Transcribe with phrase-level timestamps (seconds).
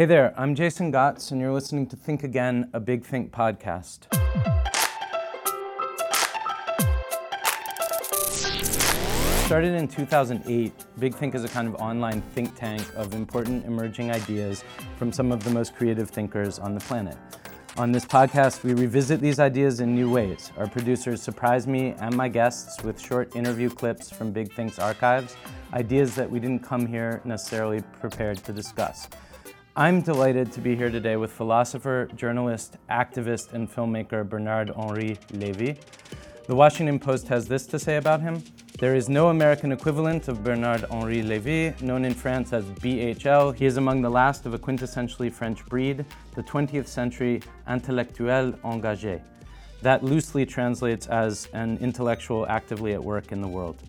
[0.00, 4.06] Hey there, I'm Jason Gots, and you're listening to Think Again, a Big Think podcast.
[9.44, 14.10] Started in 2008, Big Think is a kind of online think tank of important emerging
[14.10, 14.64] ideas
[14.96, 17.18] from some of the most creative thinkers on the planet.
[17.76, 20.50] On this podcast, we revisit these ideas in new ways.
[20.56, 25.36] Our producers surprise me and my guests with short interview clips from Big Think's archives,
[25.74, 29.06] ideas that we didn't come here necessarily prepared to discuss.
[29.80, 35.78] I'm delighted to be here today with philosopher, journalist, activist, and filmmaker Bernard Henri Lévy.
[36.46, 38.42] The Washington Post has this to say about him.
[38.78, 43.54] There is no American equivalent of Bernard Henri Lévy, known in France as BHL.
[43.54, 46.04] He is among the last of a quintessentially French breed,
[46.34, 49.22] the 20th century intellectuel engagé.
[49.80, 53.82] That loosely translates as an intellectual actively at work in the world.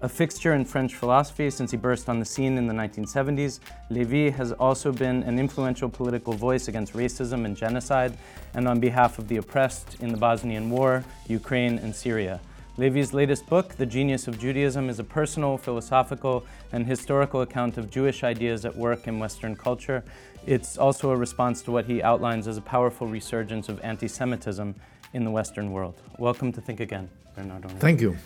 [0.00, 3.58] A fixture in French philosophy since he burst on the scene in the 1970s,
[3.90, 8.16] Lévy has also been an influential political voice against racism and genocide,
[8.54, 12.40] and on behalf of the oppressed in the Bosnian War, Ukraine, and Syria.
[12.78, 17.90] Lévy's latest book, The Genius of Judaism, is a personal, philosophical, and historical account of
[17.90, 20.04] Jewish ideas at work in Western culture.
[20.46, 24.76] It's also a response to what he outlines as a powerful resurgence of anti Semitism
[25.12, 26.00] in the Western world.
[26.18, 27.68] Welcome to Think Again, Bernardo.
[27.80, 28.16] Thank you.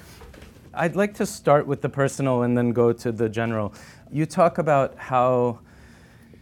[0.74, 3.74] I'd like to start with the personal and then go to the general.
[4.10, 5.60] You talk about how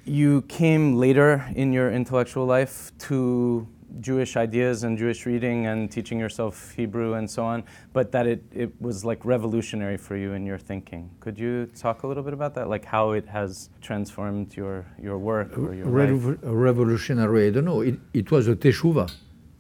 [0.05, 3.67] you came later in your intellectual life to
[3.99, 8.45] Jewish ideas and Jewish reading and teaching yourself Hebrew and so on, but that it,
[8.53, 11.11] it was like revolutionary for you in your thinking.
[11.19, 12.69] Could you talk a little bit about that?
[12.69, 16.39] Like how it has transformed your, your work or your life?
[16.43, 17.81] Revolutionary, I don't know.
[17.81, 19.13] It, it was a teshuva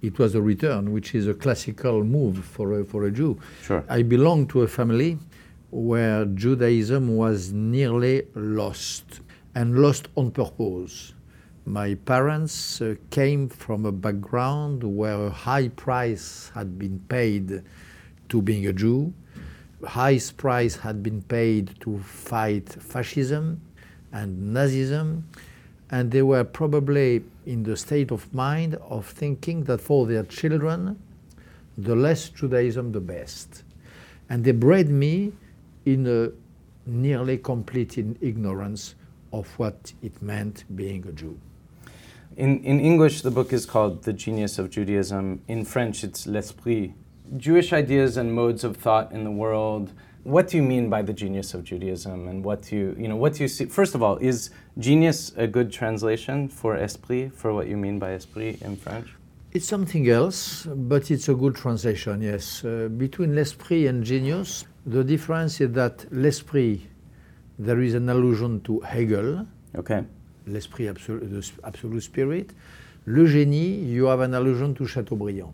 [0.02, 3.38] it was a return, which is a classical move for a, for a Jew.
[3.62, 3.84] Sure.
[3.88, 5.18] I belong to a family
[5.70, 9.20] where Judaism was nearly lost
[9.54, 11.14] and lost on purpose.
[11.66, 17.62] My parents uh, came from a background where a high price had been paid
[18.30, 19.12] to being a Jew.
[19.86, 23.60] High price had been paid to fight fascism
[24.12, 25.22] and Nazism
[25.90, 30.96] and they were probably in the state of mind of thinking that for their children,
[31.76, 33.64] the less Judaism, the best.
[34.28, 35.32] And they bred me
[35.84, 36.30] in a
[36.88, 38.94] nearly complete ignorance
[39.32, 41.36] of what it meant being a Jew.
[42.36, 45.42] In, in English, the book is called The Genius of Judaism.
[45.48, 46.92] In French, it's L'Esprit.
[47.36, 49.92] Jewish ideas and modes of thought in the world
[50.24, 53.16] what do you mean by the genius of Judaism, and what do you, you know,
[53.16, 53.66] what do you see?
[53.66, 58.12] First of all, is genius a good translation for esprit, for what you mean by
[58.12, 59.08] esprit in French?
[59.52, 62.22] It's something else, but it's a good translation.
[62.22, 66.80] Yes, uh, between l'esprit and genius, the difference is that l'esprit,
[67.58, 69.46] there is an allusion to Hegel.
[69.74, 70.04] Okay.
[70.46, 72.50] L'esprit, absolu- the absolute spirit.
[73.06, 75.52] Le génie, you have an allusion to Chateaubriand.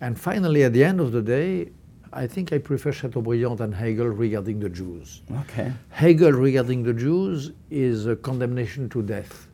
[0.00, 1.70] And finally, at the end of the day,
[2.16, 5.20] I think I prefer Chateaubriand than Hegel regarding the Jews.
[5.42, 5.70] Okay.
[5.90, 9.48] Hegel regarding the Jews is a condemnation to death.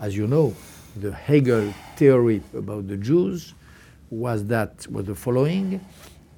[0.00, 0.54] As you know,
[0.96, 3.52] the Hegel theory about the Jews
[4.08, 5.84] was that was the following: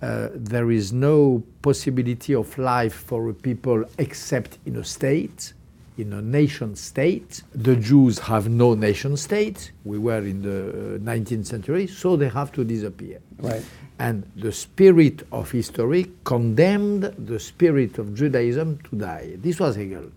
[0.03, 5.53] uh, there is no possibility of life for a people except in a state,
[6.01, 7.43] in a nation state.
[7.55, 9.73] The Jews have no nation state.
[9.85, 13.21] We were in the 19th uh, century, so they have to disappear.
[13.39, 13.63] Right.
[13.99, 19.37] And the spirit of history condemned the spirit of Judaism to die.
[19.37, 20.11] This was Hegel.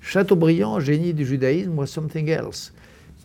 [0.00, 2.72] Chateaubriand, génie du judaïsme, was something else.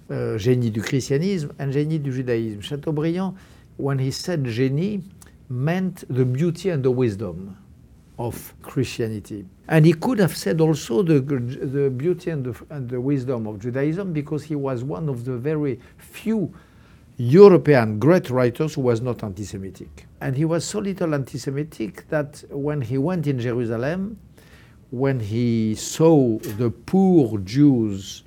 [0.10, 2.62] Uh, génie du christianisme and génie du judaïsme.
[2.62, 3.34] Chateaubriand,
[3.78, 5.02] when he said génie,
[5.50, 7.56] meant the beauty and the wisdom
[8.18, 9.46] of Christianity.
[9.68, 13.60] And he could have said also the, the beauty and the, and the wisdom of
[13.60, 16.54] Judaism because he was one of the very few
[17.18, 20.06] European great writers who was not anti-Semitic.
[20.22, 24.18] And he was so little anti-Semitic that when he went in Jerusalem,
[24.92, 28.24] when he saw the poor Jews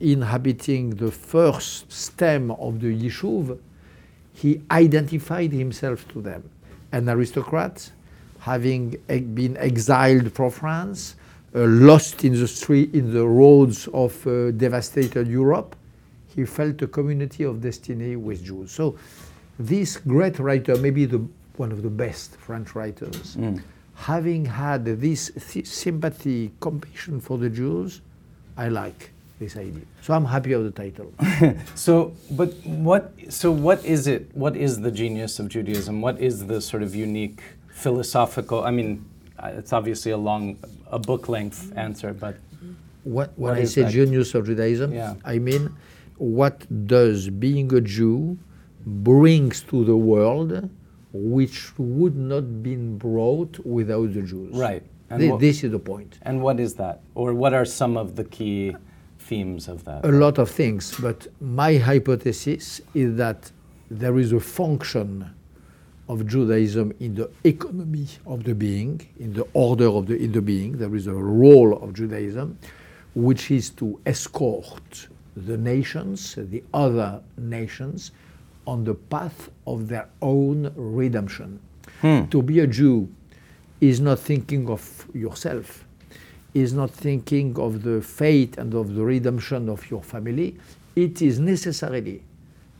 [0.00, 3.58] inhabiting the first stem of the Yishuv,
[4.32, 6.48] he identified himself to them.
[6.92, 7.90] An aristocrat,
[8.46, 8.90] having
[9.34, 11.16] been exiled from France,
[11.52, 15.74] uh, lost in the street, in the roads of uh, devastated Europe,
[16.32, 18.70] he felt a community of destiny with Jews.
[18.70, 18.96] So
[19.58, 21.26] this great writer, maybe the,
[21.56, 23.60] one of the best French writers, mm.
[23.96, 28.00] having had this th- sympathy, compassion for the Jews,
[28.56, 29.10] I like
[29.40, 29.82] this idea.
[30.02, 31.12] So I'm happy of the title.
[31.74, 33.12] so, but what?
[33.28, 34.30] So what is it?
[34.34, 36.00] What is the genius of Judaism?
[36.00, 37.40] What is the sort of unique
[37.76, 38.64] philosophical?
[38.64, 39.04] I mean,
[39.60, 40.56] it's obviously a long,
[40.90, 42.36] a book length answer, but
[43.04, 43.92] What, when What I say that?
[43.92, 45.14] genius of Judaism, Yeah.
[45.34, 45.64] I mean
[46.18, 46.56] what
[46.96, 48.36] does being a Jew
[49.08, 50.50] brings to the world
[51.12, 54.52] which would not been brought without the Jews.
[54.68, 54.82] Right.
[55.10, 56.12] And Thi- what- this is the point.
[56.28, 56.96] And what is that?
[57.14, 58.74] Or what are some of the key
[59.28, 60.04] themes of that?
[60.04, 62.64] A lot of things, but my hypothesis
[63.02, 63.40] is that
[64.00, 65.10] there is a function
[66.08, 70.42] of Judaism in the economy of the being, in the order of the in the
[70.42, 70.78] being.
[70.78, 72.58] There is a role of Judaism,
[73.14, 78.12] which is to escort the nations, the other nations,
[78.66, 81.60] on the path of their own redemption.
[82.00, 82.24] Hmm.
[82.26, 83.08] To be a Jew
[83.80, 85.84] is not thinking of yourself,
[86.54, 90.56] is not thinking of the fate and of the redemption of your family.
[90.94, 92.22] It is necessarily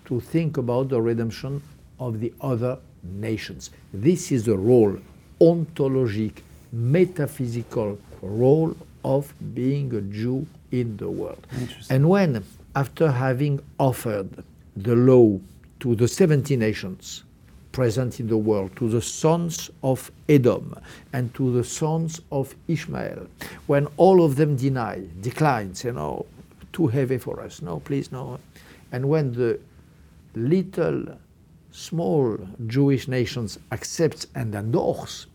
[0.06, 1.62] to think about the redemption
[1.98, 2.78] of the other
[3.12, 3.70] nations.
[3.92, 4.96] This is the role,
[5.40, 6.42] ontologic,
[6.72, 11.46] metaphysical role of being a Jew in the world.
[11.90, 12.44] And when,
[12.74, 14.44] after having offered
[14.76, 15.38] the law
[15.80, 17.22] to the 70 nations
[17.72, 20.74] present in the world, to the sons of Edom
[21.12, 23.26] and to the sons of Ishmael,
[23.66, 26.26] when all of them deny, decline, say, no,
[26.72, 28.40] too heavy for us, no, please, no.
[28.92, 29.60] And when the
[30.34, 31.18] little,
[31.76, 35.26] small Jewish nations accept and endorse,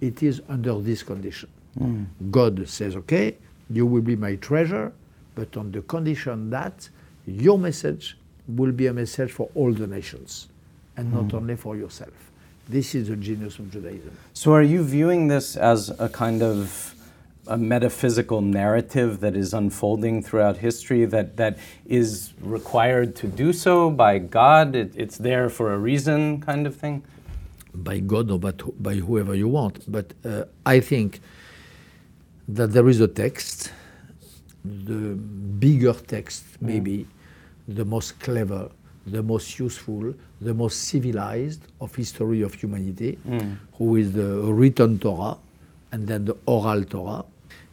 [0.00, 1.48] it is under this condition.
[1.78, 2.04] Hmm.
[2.30, 3.36] God says, okay,
[3.70, 4.92] you will be my treasure,
[5.34, 6.88] but on the condition that
[7.26, 8.16] your message
[8.46, 10.48] will be a message for all the nations
[10.98, 11.36] and not hmm.
[11.38, 12.12] only for yourself.
[12.68, 14.16] This is the genius of Judaism.
[14.34, 16.94] So, are you viewing this as a kind of
[17.46, 23.90] a metaphysical narrative that is unfolding throughout history that, that is required to do so
[23.90, 24.74] by God?
[24.74, 27.02] It, it's there for a reason, kind of thing?
[27.76, 29.90] by God or but by whoever you want.
[29.90, 31.20] But uh, I think
[32.48, 33.72] that there is a text,
[34.64, 37.06] the bigger text, maybe
[37.68, 38.70] the most clever,
[39.06, 43.18] the most useful, the most civilized of history of humanity,
[43.74, 45.36] who is the written Torah
[45.92, 47.24] and then the oral Torah.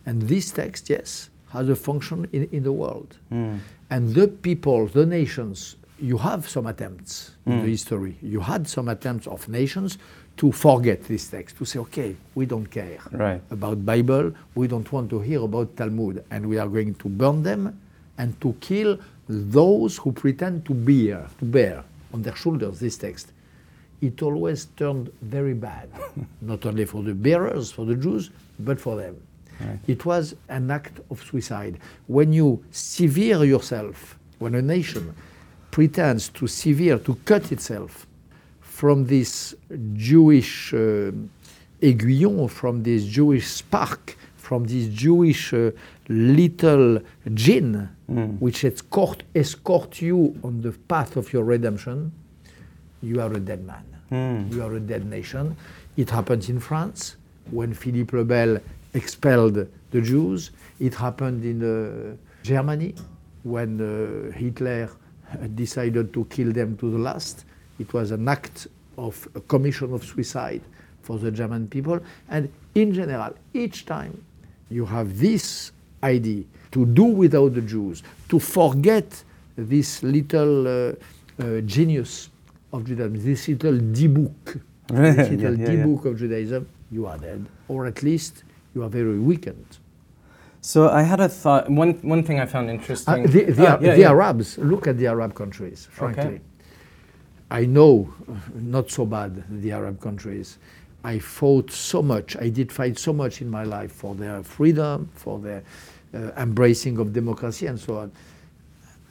[0.05, 3.15] And this text, yes, has a function in, in the world.
[3.29, 3.57] Hmm.
[3.89, 7.67] And the people, the nations, you have some attempts in the hmm.
[7.67, 8.17] history.
[8.21, 9.97] You had some attempts of nations
[10.37, 13.41] to forget this text, to say, okay, we don't care Right.
[13.51, 17.43] about Bible, we don't want to hear about Talmud, and we are going to burn
[17.43, 17.79] them
[18.17, 18.97] and to kill
[19.27, 21.83] those who pretend to bear, to bear
[22.13, 23.31] on their shoulders this text.
[24.01, 25.89] It always turned very bad,
[26.41, 29.15] not only for the bearers, for the Jews, but for them.
[29.87, 31.79] It was an act of suicide.
[32.07, 35.13] When you sever yourself, when a nation
[35.71, 38.05] pretends to sever, to cut itself
[38.61, 39.55] from this
[39.93, 41.11] Jewish uh,
[41.81, 45.71] aiguillon, from this Jewish spark, from this Jewish uh,
[46.09, 46.99] little
[47.33, 47.89] gin,
[48.39, 52.11] which escort, escort you on the path of your redemption,
[53.01, 53.85] you are a dead man.
[54.51, 55.55] You are a dead nation.
[55.97, 57.15] It happened in France
[57.49, 58.59] when Philippe le Bel
[58.93, 60.51] expelled the Jews.
[60.79, 62.95] It happened in uh, Germany
[63.43, 64.89] when uh, Hitler
[65.55, 67.45] decided to kill them to the last.
[67.79, 68.67] It was an act
[68.97, 70.61] of a commission of suicide
[71.01, 71.99] for the German people.
[72.29, 74.23] And in general, each time
[74.69, 75.71] you have this
[76.03, 79.23] idea to do without the Jews, to forget
[79.55, 80.93] this little uh,
[81.39, 82.29] uh, genius
[82.71, 85.83] of Judaism, this little dybbuk, this little yeah, yeah.
[85.83, 89.77] dybbuk of Judaism, you are dead, or at least you are very weakened.
[90.61, 91.69] So, I had a thought.
[91.69, 93.23] One, one thing I found Uh, interesting.
[93.23, 94.09] the the, Ah, yeah, the yeah.
[94.11, 96.23] Arabs, look at the Arab countries, frankly.
[96.23, 96.41] Okay.
[97.51, 100.57] I know uh, not so bad the Arab countries.
[101.03, 105.09] I fought so much, I did fight so much in my life for their freedom,
[105.13, 105.61] for their
[106.13, 108.11] uh, embracing of democracy, and so on.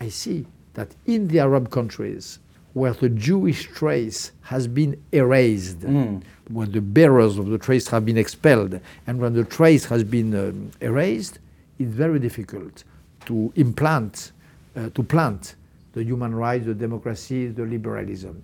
[0.01, 2.39] I see that in the Arab countries,
[2.75, 8.17] where the Jewish trace has been erased, when the bearers of the trace have been
[8.19, 11.39] expelled, and when the trace has been um, erased,
[11.79, 12.85] it's very difficult
[13.27, 14.33] to implant,
[14.77, 15.55] uh, to plant
[15.93, 18.43] the human rights, the democracy, the liberalism.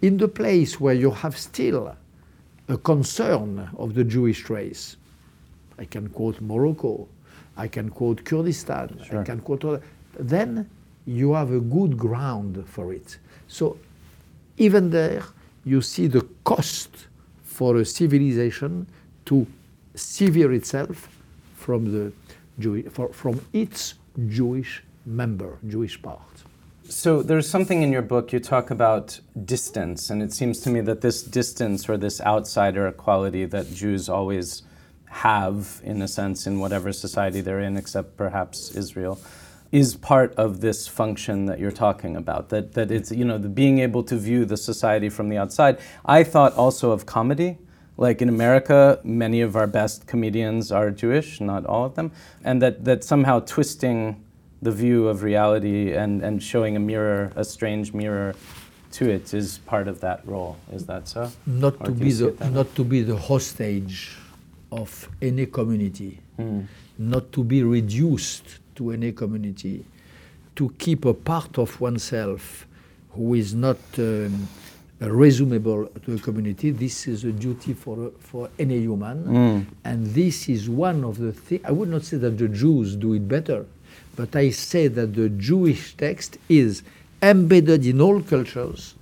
[0.00, 1.94] In the place where you have still
[2.68, 4.96] a concern of the Jewish race,
[5.78, 7.06] I can quote Morocco,
[7.58, 9.20] I can quote Kurdistan, Sure.
[9.20, 9.82] I can quote other,
[10.18, 10.68] then
[11.06, 13.18] you have a good ground for it.
[13.48, 13.78] So
[14.56, 15.22] even there,
[15.64, 17.06] you see the cost
[17.42, 18.86] for a civilization
[19.26, 19.46] to
[19.94, 21.08] sever itself
[21.54, 22.12] from the
[22.58, 23.94] Jew, for, from its
[24.28, 26.20] Jewish member, Jewish part.
[26.88, 30.80] So there's something in your book you talk about distance, and it seems to me
[30.82, 34.62] that this distance or this outsider quality that Jews always
[35.06, 39.18] have, in a sense, in whatever society they're in, except perhaps Israel,
[39.72, 42.48] is part of this function that you're talking about.
[42.50, 45.78] That, that it's, you know, the being able to view the society from the outside.
[46.04, 47.58] I thought also of comedy.
[47.98, 52.12] Like in America, many of our best comedians are Jewish, not all of them,
[52.44, 54.22] and that, that somehow twisting
[54.60, 58.34] the view of reality and, and showing a mirror, a strange mirror
[58.92, 60.58] to it is part of that role.
[60.72, 61.30] Is that so?
[61.46, 62.54] Not Or to be the it that way?
[62.54, 64.14] not to be the hostage
[64.70, 66.60] of any community, Hmm.
[66.98, 69.84] not to be reduced to any community,
[70.54, 72.66] to keep a part of oneself
[73.12, 74.48] who is not um,
[75.00, 76.70] resumable to a community.
[76.70, 79.60] This is a duty for for any human, Hmm.
[79.84, 81.62] and this is one of the things.
[81.64, 83.66] I would not say that the Jews do it better,
[84.16, 86.82] but I say that the Jewish text is
[87.22, 88.94] embedded in all cultures,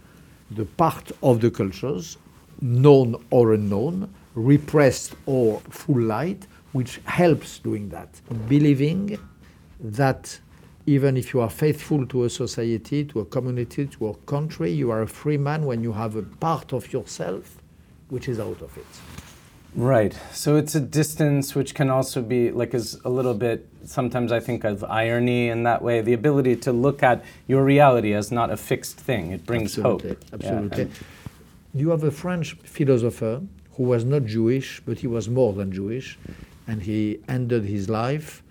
[0.51, 2.17] the part of the cultures,
[2.61, 8.09] known or unknown, repressed or full light, which helps doing that.
[8.49, 9.17] Believing
[9.85, 10.41] that
[10.87, 14.91] even if you are faithful to a society, to a community, to a country, you
[14.91, 17.57] are a free man when you have a part of yourself
[18.09, 18.87] which is out of it.
[19.75, 20.17] Right.
[20.33, 24.41] So it's a distance which can also be like is a little bit sometimes I
[24.41, 28.51] think of irony in that way, the ability to look at your reality as not
[28.51, 29.33] a fixed thing.
[29.33, 30.19] It brings Absolutely, hope.
[30.21, 30.83] Yeah, absolutely.
[30.83, 30.93] and-
[31.75, 36.17] You have a French philosopher who was not Jewish, but he was more than Jewish,
[36.69, 38.44] and he ended his life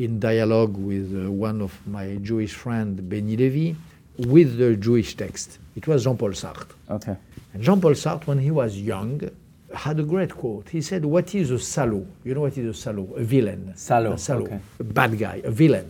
[0.00, 3.76] in dialogue with uh, one of my Jewish friend, Benny Levy,
[4.18, 5.58] with the Jewish text.
[5.76, 6.72] It was Jean-Paul Sartre.
[6.90, 7.16] okay.
[7.52, 9.20] And Jean-Paul Sartre, when he was young,
[9.74, 10.68] had a great quote.
[10.68, 12.06] He said, "What is a salaud?
[12.24, 13.16] You know what is a salaud?
[13.16, 13.72] A villain.
[13.76, 14.46] Salaud, A salaud.
[14.46, 14.60] okay.
[14.80, 15.40] A bad guy.
[15.44, 15.88] A villain.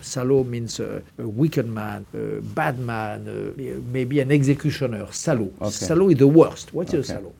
[0.00, 5.04] Salaud means a, a wicked man, a bad man, uh, maybe an executioner.
[5.10, 5.52] Salaud.
[5.60, 5.86] Okay.
[5.88, 6.72] Salaud is the worst.
[6.72, 7.18] What is Okay.
[7.18, 7.32] a salaud?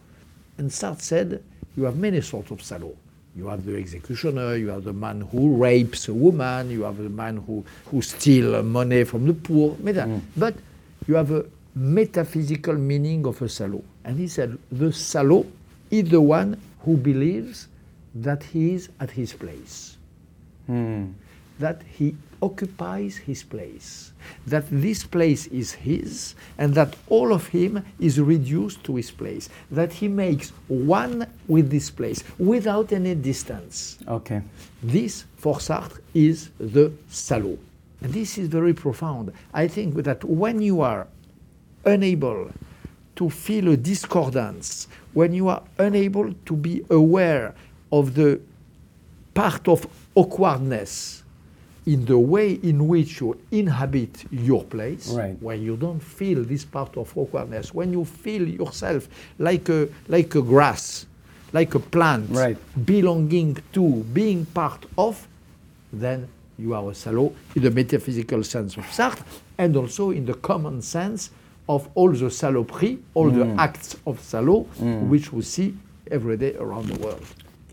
[0.59, 1.43] And Sartre said,
[1.77, 2.97] you have many sorts of salaud.
[3.37, 7.08] You have the executioner, you have the man who rapes a woman, you have the
[7.08, 9.76] man who, who steals money from the poor.
[9.76, 10.20] Mm.
[10.37, 10.54] But
[11.06, 11.44] you have a
[11.75, 13.84] metaphysical meaning of a salaud.
[14.04, 15.46] And he said, the salaud
[15.90, 17.68] is the one who believes
[18.14, 19.96] that he is at his place
[20.66, 21.06] Hmm.
[21.58, 24.12] that he occupies his place,
[24.47, 29.49] that this place is his, and that all of him is reduced to his place,
[29.70, 33.99] that he makes one with this place without any distance.
[34.09, 34.42] Okay.
[34.82, 37.59] This, for Sartre, is the salaud.
[38.02, 39.32] And this is very profound.
[39.52, 41.06] I think that when you are
[41.85, 42.50] unable
[43.16, 47.54] to feel a discordance, when you are unable to be aware
[47.92, 48.40] of the
[49.35, 51.23] part of awkwardness
[51.87, 55.37] in the way in which you inhabit your place, Right.
[55.40, 59.08] when you don't feel this part of awkwardness, when you feel yourself
[59.38, 61.06] like a, like a grass,
[61.52, 62.56] like a plant, Right.
[62.84, 65.26] belonging to, being part of,
[65.92, 69.25] then you are a salaud in the metaphysical sense of Sartre
[69.58, 71.30] and also in the common sense
[71.68, 73.58] of all the saloperies, all the mm.
[73.58, 75.08] acts of salaud mm.
[75.08, 75.75] which we see
[76.10, 77.25] every day around the world.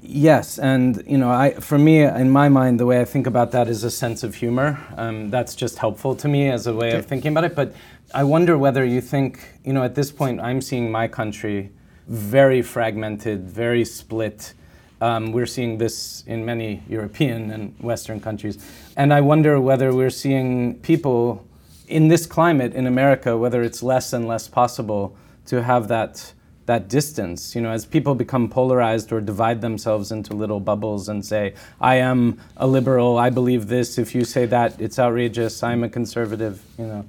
[0.09, 3.51] Yes, and you know, I for me, in my mind, the way I think about
[3.51, 4.79] that is a sense of humor.
[4.95, 7.55] Um, that's just helpful to me as a way of thinking about it.
[7.55, 7.75] But
[8.15, 11.71] I wonder whether you think, you know, at this point, I'm seeing my country
[12.07, 14.53] very fragmented, very split.
[15.01, 18.57] Um, we're seeing this in many European and Western countries,
[18.95, 21.45] and I wonder whether we're seeing people
[21.89, 26.31] in this climate in America, whether it's less and less possible to have that
[26.67, 27.55] that distance.
[27.55, 31.95] You know, as people become polarized or divide themselves into little bubbles and say, "I
[31.95, 33.17] am a liberal.
[33.17, 33.97] I believe this.
[33.97, 35.63] If you say that, it's outrageous.
[35.63, 37.05] I'm a conservative." You know.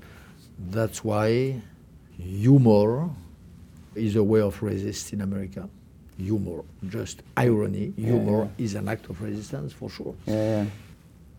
[0.70, 1.60] That's why
[2.16, 3.10] humor
[3.94, 5.68] is a way of resist in America.
[6.16, 7.92] Humor, just irony.
[7.96, 10.14] Humor is an act of resistance for sure.
[10.26, 10.34] Yeah.
[10.34, 10.64] yeah.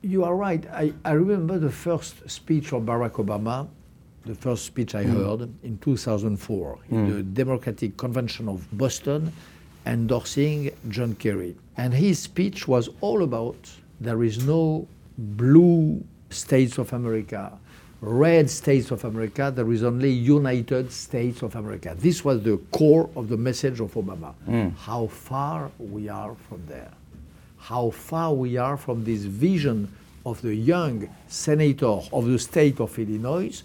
[0.01, 0.65] You are right.
[0.71, 3.67] I, I remember the first speech of Barack Obama,
[4.25, 5.13] the first speech I mm.
[5.13, 7.15] heard in 2004 in mm.
[7.15, 9.31] the Democratic Convention of Boston,
[9.85, 11.55] endorsing John Kerry.
[11.77, 13.57] And his speech was all about
[13.99, 17.57] there is no blue states of America,
[18.01, 21.95] red states of America, there is only United States of America.
[21.97, 24.33] This was the core of the message of Obama.
[24.47, 24.75] Mm.
[24.77, 26.91] How far we are from there
[27.59, 29.93] how far we are from this vision
[30.25, 33.61] of the young senator of the state of Illinois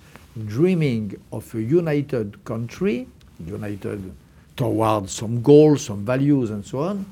[0.46, 3.06] dreaming of a united country,
[3.44, 4.12] united
[4.56, 7.04] towards some goals, some values, and so on,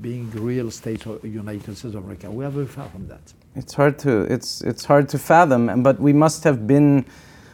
[0.00, 2.30] being real state of United States of America.
[2.30, 3.32] We are very far from that.
[3.56, 7.04] It's hard to it's it's hard to fathom, but we must have been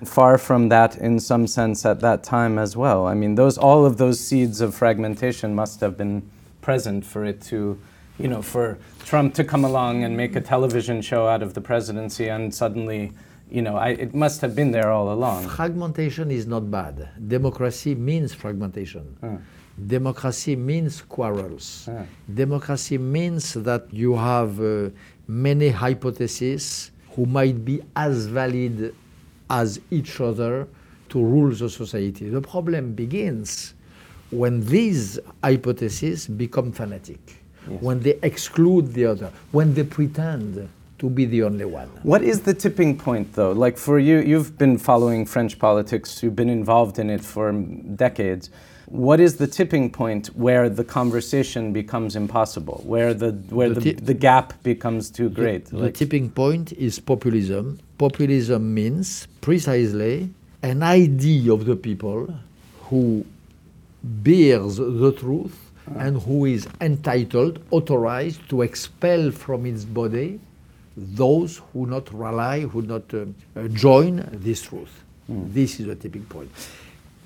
[0.05, 3.07] far from that in some sense at that time as well.
[3.07, 6.23] I mean, those all of those seeds of fragmentation must have been
[6.63, 7.79] present for it to,
[8.19, 11.61] you know, for Trump to come along and make a television show out of the
[11.61, 13.13] presidency and suddenly,
[13.51, 15.49] you know, I, it must have been there all along.
[15.49, 17.09] Fragmentation is not bad.
[17.29, 19.17] Democracy means fragmentation.
[19.87, 21.89] Democracy means quarrels.
[22.33, 24.91] Democracy means that you have uh,
[25.27, 28.95] many hypotheses who might be as valid
[29.49, 30.69] as each other
[31.09, 32.29] to rule the society.
[32.29, 33.75] The problem begins
[34.31, 37.43] when these hypotheses become fanatic,
[37.81, 40.69] when they exclude the other, when they pretend
[41.01, 41.89] to be the only one.
[42.03, 43.53] What is the tipping point, though?
[43.53, 48.51] Like for you, you've been following French politics, you've been involved in it for decades.
[48.87, 53.93] What is the tipping point where the conversation becomes impossible, where the where The the,
[54.13, 55.67] the gap becomes too great?
[55.67, 57.79] The Like- tipping point is populism.
[57.99, 60.31] Populism means precisely
[60.63, 62.35] an idea of the people
[62.89, 63.25] who
[64.03, 65.57] bears the truth
[65.97, 70.41] and who is entitled, authorized to expel from its body
[71.01, 73.25] those who not rely, who not uh,
[73.57, 75.03] uh, join this truth.
[75.29, 76.51] This is the tipping point.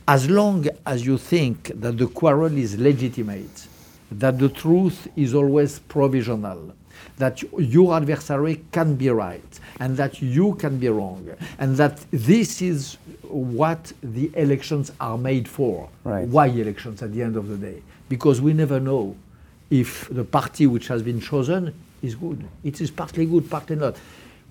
[0.07, 3.67] As long as you think that the quarrel is legitimate,
[4.13, 6.75] that the truth is always provisional,
[7.17, 11.27] that your adversary can be right, and that you can be wrong,
[11.59, 15.89] and that this is what the elections are made for.
[16.05, 16.29] Right.
[16.29, 17.83] Why elections at the end of the day?
[18.09, 19.17] Because we never know
[19.71, 22.47] if the party which has been chosen is good.
[22.63, 23.97] It is partly good, partly not.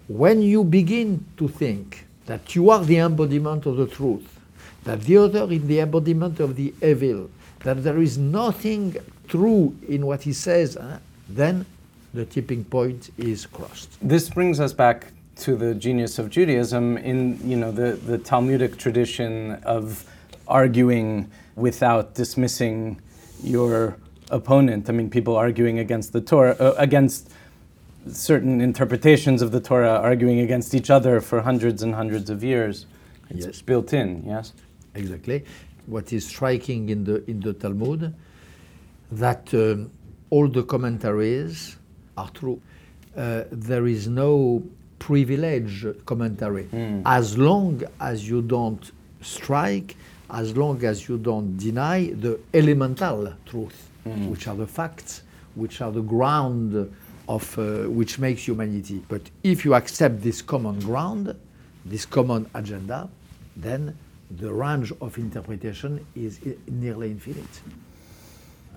[0.08, 4.40] When you begin to think that you are the embodiment of the truth,
[4.84, 7.30] that the other is the embodiment of the evil,
[7.60, 8.96] that there is nothing
[9.28, 10.98] true in what he says, huh,
[11.30, 11.66] then
[12.14, 13.98] the tipping point is crossed.
[14.02, 15.08] This brings us back
[15.38, 20.06] to the genius of Judaism in you know the, the Talmudic tradition of
[20.48, 23.02] arguing without dismissing
[23.42, 23.98] your
[24.30, 24.90] opponent.
[24.90, 27.30] I mean, people arguing against the Torah, uh, against
[28.08, 32.86] certain interpretations of the Torah, arguing against each other for hundreds and hundreds of years.
[33.30, 33.62] It's Yes.
[33.62, 34.54] built in, yes.
[34.96, 35.44] Exactly.
[35.88, 38.14] What is striking in the in the Talmud
[39.12, 39.90] that um,
[40.30, 41.78] all the commentaries
[42.18, 42.60] are true.
[43.16, 44.64] Uh, there is no
[45.00, 46.68] privilege commentary
[47.06, 49.96] as long as you don't strike,
[50.30, 53.90] as long as you don't deny the elemental truth,
[54.32, 55.24] which are the facts,
[55.56, 56.74] which are the ground
[57.28, 59.04] of uh, which makes humanity.
[59.08, 61.36] But if you accept this common ground,
[61.86, 63.10] this common agenda,
[63.56, 63.98] then
[64.32, 67.62] the range of interpretation is nearly infinite.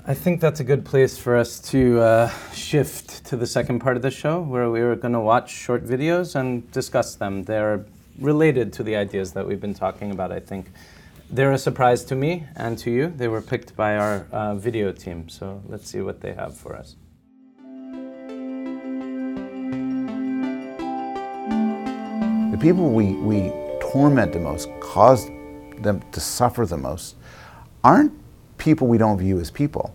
[0.09, 3.96] I think that's a good place for us to uh, shift to the second part
[3.96, 7.42] of the show, where we are going to watch short videos and discuss them.
[7.42, 7.85] They're
[8.20, 10.70] related to the ideas that we've been talking about, I think.
[11.28, 13.12] They're a surprise to me and to you.
[13.16, 16.76] They were picked by our uh, video team, so let's see what they have for
[16.76, 16.94] us.
[22.56, 25.26] The people we, we torment the most, cause
[25.76, 27.14] them to suffer the most,
[27.84, 28.14] aren't
[28.56, 29.94] people we don't view as people.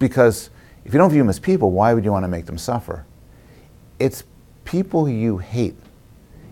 [0.00, 0.50] Because
[0.84, 3.04] if you don't view them as people, why would you want to make them suffer?
[4.00, 4.24] It's
[4.64, 5.76] people you hate.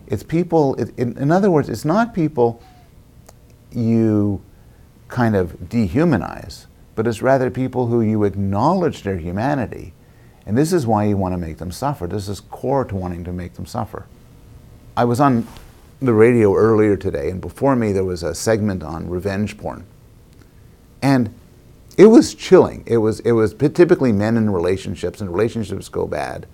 [0.06, 2.62] It's people, it, in, in other words, it's not people
[3.72, 4.40] you
[5.08, 9.94] kind of dehumanize, but it's rather people who you acknowledge their humanity.
[10.46, 12.06] And this is why you want to make them suffer.
[12.06, 14.06] This is core to wanting to make them suffer.
[14.98, 15.46] I was on
[16.02, 19.86] the radio earlier today, and before me there was a segment on revenge porn.
[21.00, 21.32] And
[21.96, 22.82] it was chilling.
[22.84, 26.48] It was, it was typically men in relationships, and relationships go bad.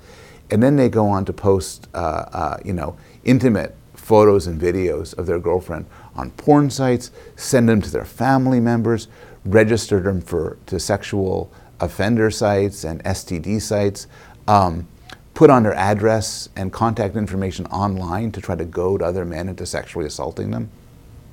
[0.50, 5.16] And then they go on to post, uh, uh, you know, intimate photos and videos
[5.16, 9.08] of their girlfriend on porn sites, send them to their family members,
[9.46, 14.06] register them for to sexual offender sites and STD sites,
[14.46, 14.86] um,
[15.34, 19.66] put on their address and contact information online to try to goad other men into
[19.66, 20.70] sexually assaulting them.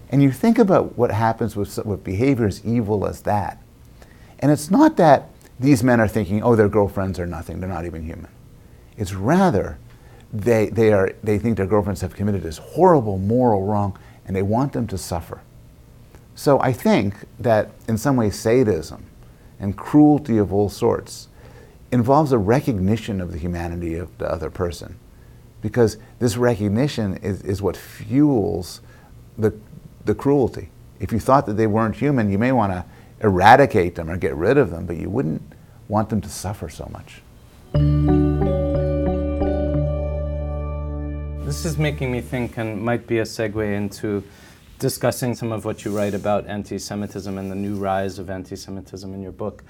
[0.09, 3.61] And you think about what happens with, with behavior as evil as that.
[4.39, 7.85] And it's not that these men are thinking, oh, their girlfriends are nothing, they're not
[7.85, 8.31] even human.
[8.97, 9.77] It's rather
[10.33, 14.41] they, they, are, they think their girlfriends have committed this horrible moral wrong and they
[14.41, 15.41] want them to suffer.
[16.33, 19.05] So I think that in some ways sadism
[19.59, 21.27] and cruelty of all sorts
[21.91, 24.97] involves a recognition of the humanity of the other person.
[25.61, 28.81] Because this recognition is, is what fuels
[29.37, 29.53] the,
[30.05, 30.69] the cruelty.
[30.99, 32.85] If you thought that they weren't human, you may want to
[33.21, 35.41] eradicate them or get rid of them, but you wouldn't
[35.87, 37.21] want them to suffer so much.
[41.45, 44.23] This is making me think and might be a segue into
[44.79, 48.55] discussing some of what you write about anti Semitism and the new rise of anti
[48.55, 49.63] Semitism in your book.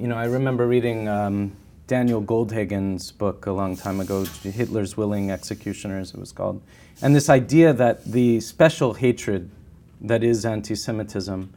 [0.00, 1.52] You know, I remember reading um,
[1.86, 6.62] Daniel Goldhagen's book a long time ago, Hitler's Willing Executioners, it was called.
[7.02, 9.50] And this idea that the special hatred
[10.00, 11.52] that is anti Semitism,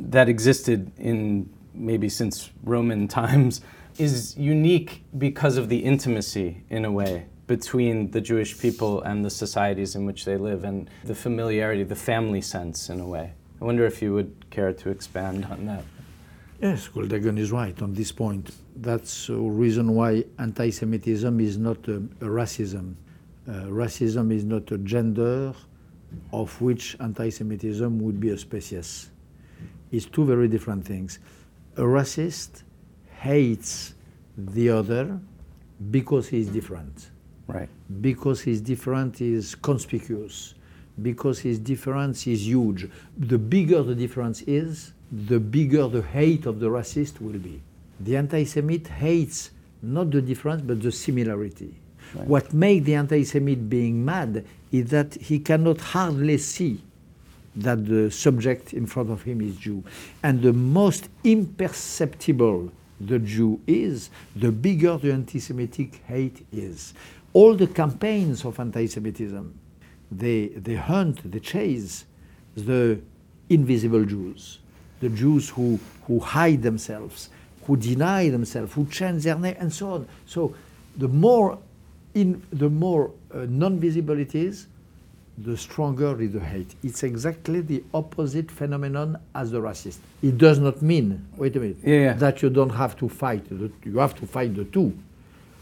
[0.00, 3.60] that existed in maybe since Roman times,
[3.96, 9.30] is unique because of the intimacy, in a way, between the Jewish people and the
[9.30, 13.34] societies in which they live, and the familiarity, the family sense, in a way.
[13.62, 15.84] I wonder if you would care to expand on that.
[16.60, 18.50] Yes, Goldhagen is right on this point.
[18.74, 22.94] That's a reason why anti Semitism is not a, a racism.
[23.46, 25.54] Uh, racism is not a gender
[26.32, 29.10] of which anti Semitism would be a species.
[29.92, 31.20] It's two very different things.
[31.76, 32.64] A racist
[33.20, 33.94] hates
[34.36, 35.20] the other
[35.92, 37.10] because he is different.
[37.46, 37.68] Right.
[38.00, 40.54] Because he's different is conspicuous.
[41.00, 42.88] Because his difference is huge.
[43.16, 47.60] The bigger the difference is, the bigger the hate of the racist will be.
[48.00, 49.50] The anti Semite hates
[49.82, 51.74] not the difference but the similarity.
[52.14, 52.26] Right.
[52.26, 56.80] What makes the anti Semite being mad is that he cannot hardly see
[57.56, 59.82] that the subject in front of him is Jew.
[60.22, 66.94] And the most imperceptible the Jew is, the bigger the anti Semitic hate is.
[67.32, 69.58] All the campaigns of anti Semitism,
[70.10, 72.04] they, they hunt, they chase
[72.56, 73.00] the
[73.48, 74.58] invisible Jews,
[75.00, 77.30] the Jews who, who hide themselves,
[77.64, 80.08] who deny themselves, who change their name, and so on.
[80.26, 80.54] So
[80.96, 81.58] the more,
[82.14, 84.66] in, the more uh, non-visible it is,
[85.38, 86.74] the stronger is the hate.
[86.82, 89.98] It's exactly the opposite phenomenon as the racist.
[90.20, 92.12] It does not mean, wait a minute, yeah, yeah.
[92.14, 93.48] that you don't have to fight.
[93.48, 94.92] The, you have to fight the two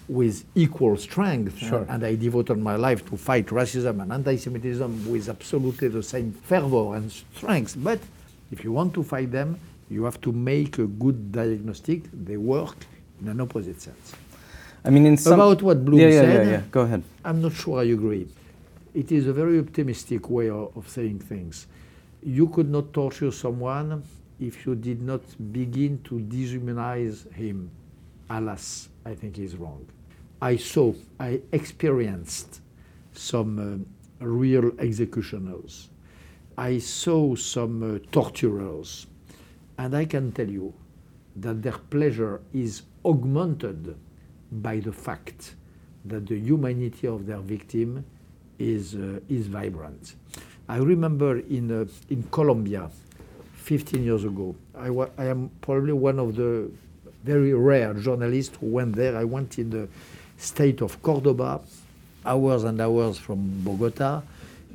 [0.08, 1.58] with equal strength.
[1.58, 1.84] Sure.
[1.88, 6.94] And I devoted my life to fight racism and anti-Semitism with absolutely the same fervor
[6.94, 7.74] and strength.
[7.76, 7.98] But
[8.50, 12.02] if you want to fight them, you have to make a good diagnostic.
[12.12, 12.76] They work
[13.20, 14.14] in an opposite sense.
[14.84, 16.62] I mean, in some about what Bloom yeah, yeah, said, yeah, yeah.
[16.70, 17.02] Go ahead.
[17.24, 18.28] I'm not sure I agree.
[18.94, 21.66] It is a very optimistic way of, of saying things.
[22.22, 24.02] You could not torture someone
[24.38, 27.70] if you did not begin to dehumanize him.
[28.30, 29.86] Alas, I think he's wrong.
[30.40, 32.60] I saw, I experienced
[33.12, 33.84] some
[34.20, 35.88] uh, real executioners.
[36.58, 39.06] I saw some uh, torturers.
[39.78, 40.72] And I can tell you
[41.36, 43.94] that their pleasure is augmented
[44.50, 45.54] by the fact
[46.06, 48.04] that the humanity of their victim
[48.58, 50.14] is, uh, is vibrant.
[50.68, 52.90] I remember in, uh, in Colombia,
[53.56, 56.70] 15 years ago, I, wa- I am probably one of the
[57.22, 59.16] very rare journalists who went there.
[59.16, 59.88] I went in the
[60.38, 61.60] state of Cordoba,
[62.24, 64.22] hours and hours from Bogota,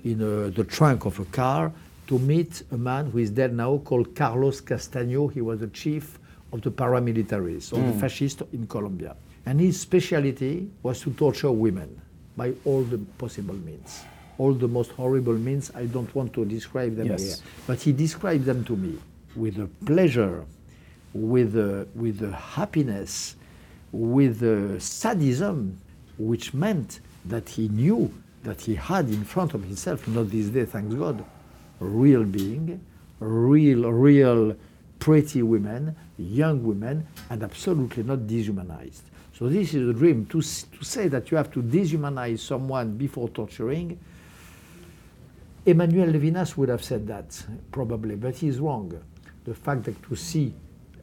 [0.04, 1.72] in a, the trunk of a car
[2.08, 5.32] to meet a man who is dead now called Carlos Castaño.
[5.32, 6.20] He was the chief
[6.52, 7.94] of the paramilitaries, or mm.
[7.94, 9.16] the fascists in Colombia.
[9.46, 12.02] And his specialty was to torture women
[12.36, 14.04] by all the possible means.
[14.38, 17.24] All the most horrible means, I don't want to describe them yes.
[17.24, 17.36] here.
[17.68, 19.00] But he described them to me
[19.36, 20.46] with a pleasure,
[21.14, 23.36] with a, with a happiness,
[23.92, 25.80] with a sadism,
[26.18, 28.12] which meant that he knew
[28.44, 31.24] that he had in front of himself, not this day, thanks God,
[31.80, 32.84] real being,
[33.20, 34.56] real, real
[35.00, 39.04] pretty women, young women, and absolutely not dehumanized.
[39.34, 40.26] So this is a dream.
[40.28, 44.00] To, to say that you have to dehumanize someone before torturing,
[45.66, 48.94] Emmanuel Levinas would have said that, probably, but he's wrong.
[49.46, 50.54] The fact that to see,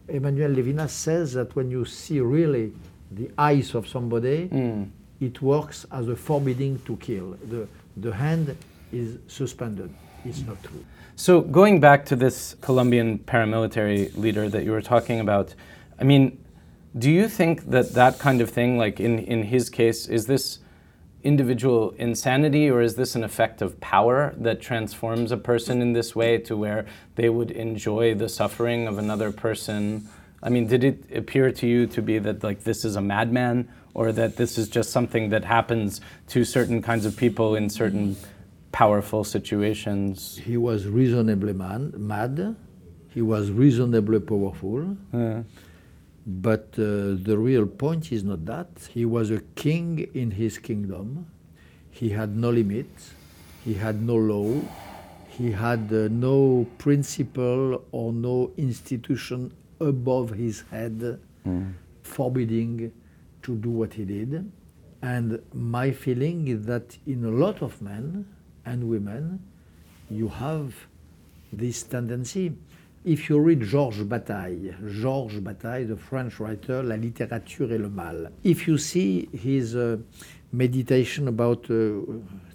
[0.06, 2.72] Emmanuel Levinas says that when you see really
[3.10, 4.88] the eyes of somebody, mm.
[5.20, 7.36] It works as a forbidding to kill.
[7.48, 8.56] The, the hand
[8.92, 9.92] is suspended.
[10.24, 10.84] It's not true.
[11.16, 15.54] So, going back to this Colombian paramilitary leader that you were talking about,
[15.98, 16.38] I mean,
[16.96, 20.60] do you think that that kind of thing, like in, in his case, is this
[21.24, 26.14] individual insanity or is this an effect of power that transforms a person in this
[26.14, 30.08] way to where they would enjoy the suffering of another person?
[30.42, 33.68] I mean, did it appear to you to be that like this is a madman
[33.98, 38.16] or that this is just something that happens to certain kinds of people in certain
[38.70, 40.40] powerful situations?
[40.44, 42.54] He was reasonably man, mad.
[43.08, 44.96] He was reasonably powerful.
[45.12, 45.42] Yeah.
[46.24, 48.70] But uh, the real point is not that.
[48.88, 51.26] He was a king in his kingdom.
[51.90, 53.14] He had no limits.
[53.64, 54.60] He had no law.
[55.28, 61.72] He had uh, no principle or no institution above his head mm.
[62.04, 62.92] forbidding
[63.48, 64.30] to do what he did.
[65.02, 68.26] And my feeling is that in a lot of men
[68.64, 69.40] and women,
[70.10, 70.74] you have
[71.52, 72.54] this tendency
[73.04, 78.30] if you read Georges Bataille, Georges Bataille, the French writer, La littérature et le mal,
[78.44, 79.96] if you see his uh,
[80.52, 82.02] meditation about a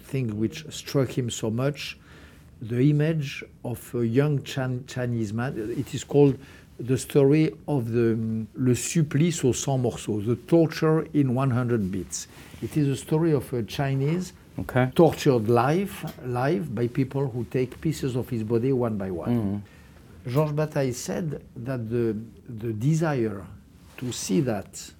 [0.04, 1.98] thing which struck him so much,
[2.60, 6.38] the image of a young Chinese man, it is called
[6.86, 8.16] the story of the
[8.54, 12.28] Le Supplice aux 100 morceaux, the torture in 100 bits.
[12.62, 14.88] It is a story of a Chinese Okay.
[14.94, 19.30] tortured live, live by people who take pieces of his body one by one.
[19.30, 20.30] Mm-hmm.
[20.30, 22.16] Georges Bataille said that the,
[22.48, 23.44] the desire
[23.96, 24.92] to see that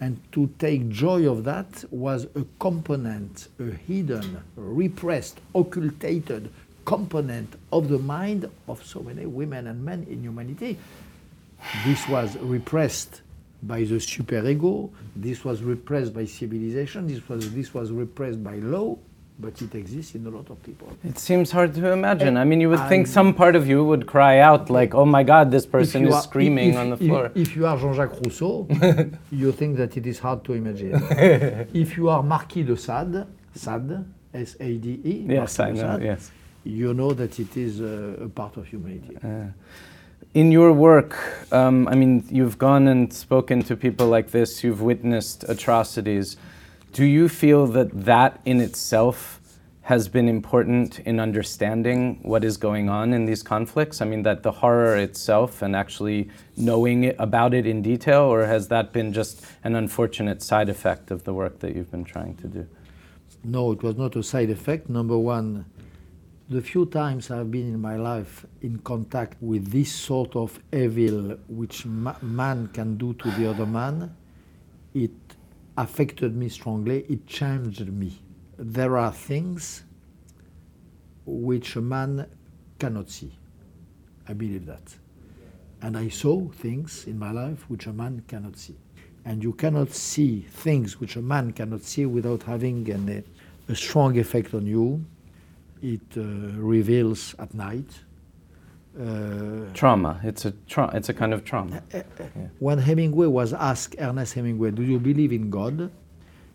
[0.00, 6.48] and to take joy of that was a component, a hidden, repressed, occultated
[6.86, 10.78] component of the mind of so many women and men in humanity.
[11.84, 13.22] This was repressed
[13.62, 18.96] by the superego, this was repressed by civilization, this was, this was repressed by law,
[19.40, 20.88] but it exists in a lot of people.
[21.04, 22.36] It seems hard to imagine.
[22.36, 25.22] I mean, you would think some part of you would cry out, like, oh my
[25.22, 27.32] God, this person is are- screaming if- on the floor.
[27.34, 28.66] If, you are Jean-Jacques Rousseau,
[29.30, 30.92] you think that it is hard to imagine.
[31.74, 36.30] if you are Marquis de Sade, Sade, S-A-D-E, yes, Marquis de know, Sade, yes.
[36.64, 39.16] you know that it is uh, a part of humanity.
[40.38, 41.18] In your work,
[41.52, 46.36] um, I mean, you've gone and spoken to people like this, you've witnessed atrocities.
[46.92, 49.40] Do you feel that that in itself
[49.82, 54.00] has been important in understanding what is going on in these conflicts?
[54.00, 58.46] I mean, that the horror itself and actually knowing it, about it in detail, or
[58.46, 62.36] has that been just an unfortunate side effect of the work that you've been trying
[62.36, 62.64] to do?
[63.42, 64.88] No, it was not a side effect.
[64.88, 65.64] Number one,
[66.50, 71.36] the few times I've been in my life in contact with this sort of evil
[71.46, 74.14] which ma- man can do to the other man,
[74.94, 75.10] it
[75.76, 78.18] affected me strongly, it changed me.
[78.56, 79.84] There are things
[81.26, 82.26] which a man
[82.78, 83.32] cannot see.
[84.26, 84.94] I believe that.
[85.82, 88.76] And I saw things in my life which a man cannot see.
[89.26, 93.08] And you cannot see things which a man cannot see without having an,
[93.68, 95.04] a, a strong effect on you.
[95.82, 96.22] It uh,
[96.58, 97.90] reveals at night.
[98.98, 100.20] Uh, Trauma.
[100.24, 101.82] It's a tra- It's a kind of trauma.
[102.58, 105.90] when Hemingway was asked, Ernest Hemingway, do you believe in God?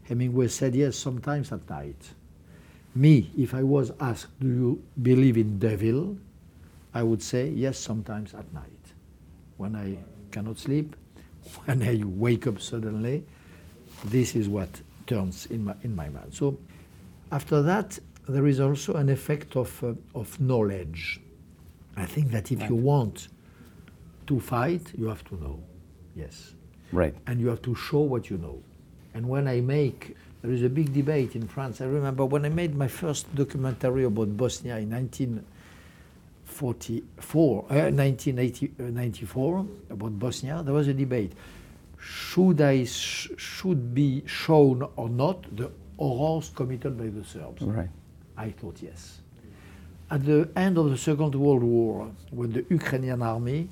[0.04, 2.10] Hemingway said, yes, sometimes at night.
[2.96, 6.18] Me, if I was asked, do you believe in devil?
[6.94, 8.70] I would say, yes, sometimes at night.
[9.58, 9.98] When I
[10.32, 10.96] cannot sleep,
[11.66, 13.24] when I wake up suddenly,
[14.06, 14.70] this is what
[15.08, 16.34] turns in my, in my mind.
[16.34, 16.58] So
[17.32, 21.20] after that, there is also an effect of, uh, of knowledge.
[21.96, 23.28] I think that if you want
[24.28, 25.60] to fight, you have to know.
[26.16, 26.54] Yes.
[26.92, 27.14] Right.
[27.28, 28.62] And you have to show what you know.
[29.14, 31.82] And when I make, there is a big debate in France.
[31.82, 40.20] I remember when I made my first documentary about Bosnia in 1944, uh, 1994, about
[40.20, 41.34] Bosnia, there was a debate.
[42.00, 47.62] Should I sh- should be shown or not the horrors committed by the Serbs?
[47.62, 47.90] Right.
[48.38, 49.20] I thought yes.
[50.10, 53.70] At the end of the Second World War, when the Ukrainian army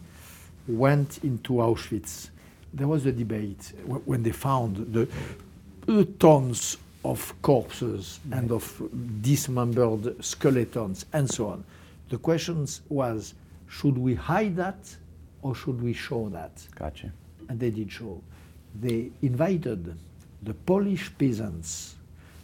[0.67, 2.29] went into Auschwitz,
[2.73, 3.73] there was a debate
[4.05, 5.07] when they found the
[5.87, 8.81] uh, tons of corpses and of
[9.21, 11.63] dismembered skeletons and so on.
[12.09, 13.33] The question was,
[13.67, 14.95] should we hide that
[15.41, 16.51] or should we show that?
[16.75, 17.11] Gotcha.
[17.51, 18.21] and they did show.
[18.79, 19.97] They invited
[20.41, 21.95] the Polish peasants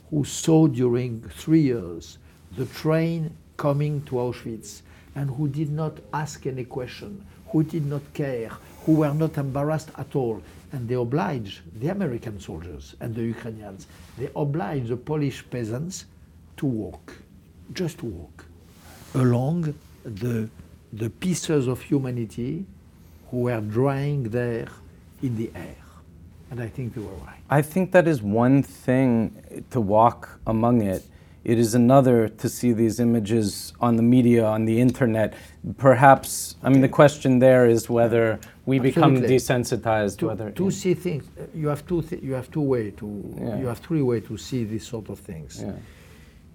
[0.10, 2.18] who saw during three years
[2.56, 4.82] the train coming to Auschwitz
[5.16, 8.52] and who did not ask any question, who did not care,
[8.86, 10.42] who were not embarrassed at all.
[10.72, 16.06] And they obliged the American soldiers and the Ukrainians, they obliged the Polish peasants
[16.58, 17.14] to walk,
[17.74, 18.46] just walk,
[19.16, 20.50] along the,
[20.94, 22.66] the pieces of humanity
[23.32, 24.68] who were drying there
[25.22, 25.87] in the air.
[26.52, 27.40] And I think they were right.
[27.50, 31.04] I think that is one thing to walk among it.
[31.44, 35.34] It is another to see these images on the media, on the internet.
[35.78, 40.52] Perhaps, I mean, the question there is whether we become desensitized, To, whether.
[40.52, 41.24] to see things,
[41.56, 43.08] you have two, th- you have two way to,
[43.40, 43.60] Yeah.
[43.60, 45.62] you have three way to see these sort of things.
[45.62, 45.72] Yeah,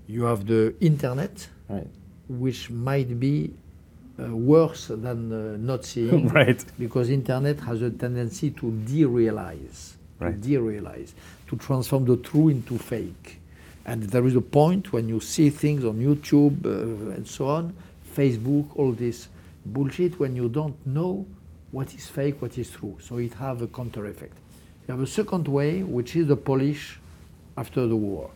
[0.06, 1.86] You have the internet, right.
[2.28, 3.54] which might be
[4.18, 6.62] uh, worse than uh, not seeing, Right.
[6.78, 10.40] because internet has a tendency to derealize, Right.
[10.40, 11.12] to derealize,
[11.48, 13.40] to transform the true into fake.
[13.84, 17.74] And there is a point when you see things on YouTube uh, and so on,
[18.16, 19.28] Facebook, all this
[19.66, 21.26] bullshit, when you don't know
[21.72, 22.96] what is fake, what is true.
[23.00, 24.34] So it have a counter effect.
[24.86, 27.00] You have a second way, which is the Polish
[27.56, 28.30] after the war.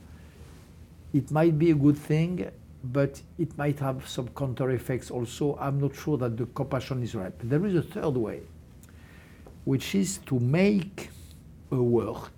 [1.14, 2.48] It might be a good thing
[2.84, 5.56] but it might have some counter effects also.
[5.60, 7.32] I'm not sure that the compassion is right.
[7.36, 8.40] But there is a third way,
[9.64, 11.10] which is to make
[11.70, 12.32] a work.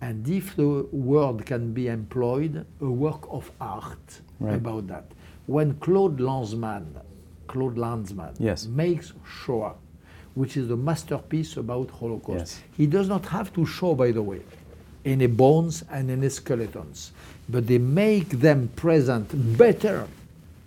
[0.00, 4.54] And if the word can be employed, a work of art Right.
[4.56, 5.04] about that.
[5.46, 6.86] When Claude Lanzmann,
[7.46, 8.66] Claude Lanzmann Yes.
[8.66, 9.74] makes Shoah,
[10.34, 12.62] which is a masterpiece about Holocaust, Yes.
[12.76, 14.42] he does not have to show, by the way,
[15.06, 17.12] any bones and any skeletons,
[17.48, 20.06] but they make them present better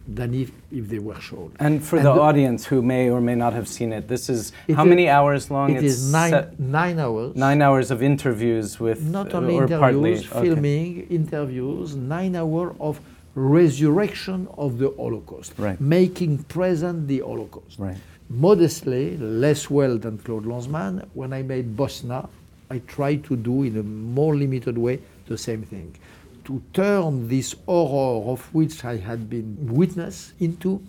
[0.07, 1.51] than if, if they were shown.
[1.59, 4.27] And for And the, the- audience who may or may not have seen it, this
[4.29, 5.71] is It how is- many hours long?
[5.75, 7.35] It It's is nine, nine hours.
[7.35, 10.27] nine hours of interviews with Not uh, only or interviews, partly okay.
[10.41, 12.99] filming, interviews, nine hours of
[13.35, 15.79] resurrection of the Holocaust, Right.
[15.79, 17.77] making present the Holocaust.
[17.77, 17.97] Right.
[18.29, 22.27] Modestly, less well than Claude Lanzmann, when I made Bosna,
[22.71, 25.95] I tried to do in a more limited way the same thing.
[26.49, 30.81] To turn this horror of which I had been witness into,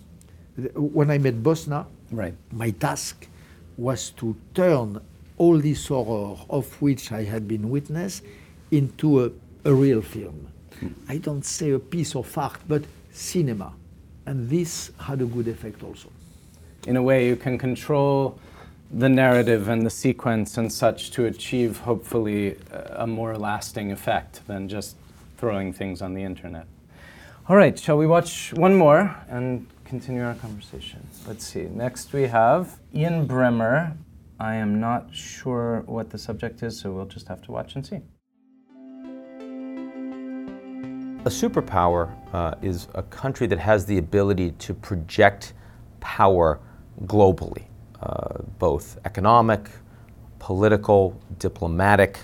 [0.75, 2.35] when I met Bosna, Right.
[2.51, 3.29] my task
[3.77, 5.01] was to turn
[5.37, 8.23] all this horror of which I had been witness
[8.71, 9.31] into a,
[9.65, 10.49] a real film.
[11.09, 13.73] I don't say a piece of art, but cinema.
[14.27, 16.09] And this had a good effect also.
[16.87, 18.39] in a way you can control
[18.91, 24.41] the narrative and the sequence and such to achieve hopefully a a more lasting effect
[24.47, 24.97] than just
[25.41, 26.67] throwing things on the internet.
[27.49, 31.01] All right, shall we watch one more and continue our conversation?
[31.27, 31.63] Let's see.
[31.63, 33.97] Next we have Ian Bremmer.
[34.39, 37.87] I am not sure what the subject is, so we'll just have to watch and
[37.87, 38.01] see.
[41.25, 45.55] A superpower uh, is a country that has the ability to project
[46.01, 46.61] power
[47.07, 47.65] globally,
[48.03, 49.71] uh, both economic,
[50.39, 52.19] political, diplomatic,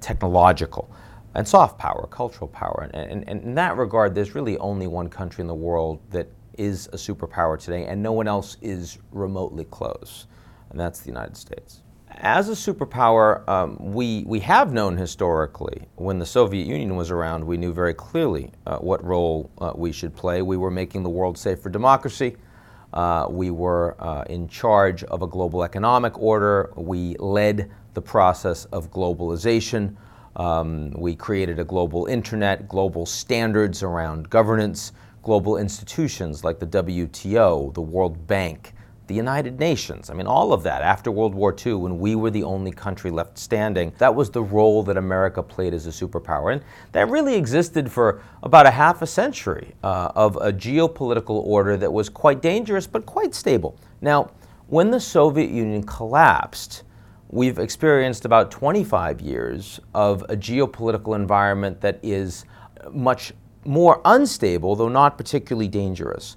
[0.00, 0.90] technological,
[1.34, 2.88] and soft power, cultural power.
[2.92, 6.28] And, and, and in that regard, there's really only one country in the world that
[6.58, 10.26] is a superpower today, and no one else is remotely close,
[10.70, 11.82] and that's the United States.
[12.10, 17.44] As a superpower, um, we, we have known historically, when the Soviet Union was around,
[17.44, 20.42] we knew very clearly uh, what role uh, we should play.
[20.42, 22.36] We were making the world safe for democracy.
[22.92, 26.72] Uh, we were uh, in charge of a global economic order.
[26.74, 29.96] We led the process of globalization.
[30.36, 37.74] Um, we created a global internet, global standards around governance, global institutions like the WTO,
[37.74, 38.74] the World Bank,
[39.10, 40.08] the United Nations.
[40.08, 43.10] I mean, all of that after World War II, when we were the only country
[43.10, 46.52] left standing, that was the role that America played as a superpower.
[46.52, 46.62] And
[46.92, 51.92] that really existed for about a half a century uh, of a geopolitical order that
[51.92, 53.76] was quite dangerous but quite stable.
[54.00, 54.30] Now,
[54.68, 56.84] when the Soviet Union collapsed,
[57.30, 62.44] we've experienced about 25 years of a geopolitical environment that is
[62.90, 63.32] much
[63.64, 66.36] more unstable, though not particularly dangerous.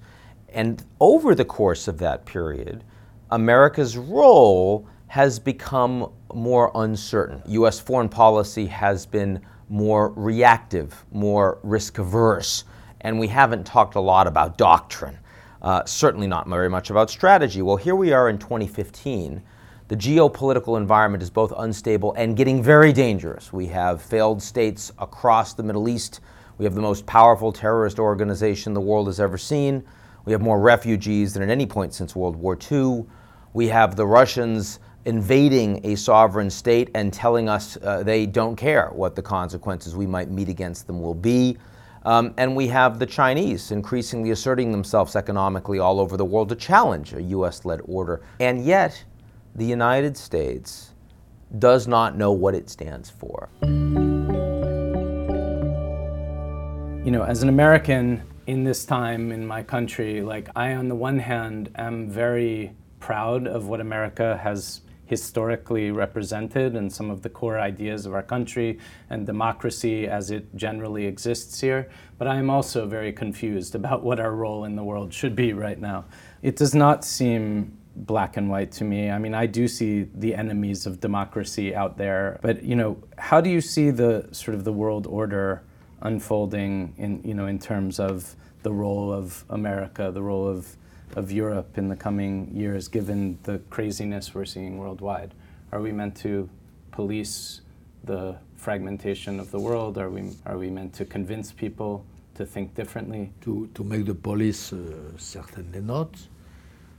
[0.49, 2.83] And over the course of that period,
[3.31, 7.41] America's role has become more uncertain.
[7.47, 7.79] U.S.
[7.79, 12.65] foreign policy has been more reactive, more risk averse,
[13.01, 15.17] and we haven't talked a lot about doctrine.
[15.61, 17.61] Uh, certainly not very much about strategy.
[17.61, 19.41] Well, here we are in 2015.
[19.89, 23.51] The geopolitical environment is both unstable and getting very dangerous.
[23.51, 26.21] We have failed states across the Middle East.
[26.57, 29.83] We have the most powerful terrorist organization the world has ever seen.
[30.23, 33.03] We have more refugees than at any point since World War II.
[33.51, 38.89] We have the Russians invading a sovereign state and telling us uh, they don't care
[38.93, 41.57] what the consequences we might meet against them will be.
[42.05, 46.55] Um, and we have the Chinese increasingly asserting themselves economically all over the world to
[46.55, 48.21] challenge a US led order.
[48.39, 49.03] And yet,
[49.55, 50.91] the United States
[51.59, 53.49] does not know what it stands for.
[57.03, 60.95] you know, as an American in this time in my country, like I, on the
[60.95, 67.29] one hand, am very proud of what America has historically represented and some of the
[67.29, 71.89] core ideas of our country and democracy as it generally exists here.
[72.17, 75.51] But I am also very confused about what our role in the world should be
[75.51, 76.05] right now.
[76.41, 79.09] It does not seem black and white to me.
[79.09, 83.41] I mean, I do see the enemies of democracy out there, but you know, how
[83.41, 85.63] do you see the sort of the world order
[86.01, 90.75] unfolding in you know in terms of the role of America, the role of
[91.15, 95.33] of Europe in the coming years, given the craziness we're seeing worldwide?
[95.71, 96.49] Are we meant to
[96.91, 97.61] police
[98.03, 99.97] the fragmentation of the world?
[99.97, 102.05] Are we are we meant to convince people
[102.35, 103.31] to think differently?
[103.41, 106.09] To, to make the police, uh, certainly not.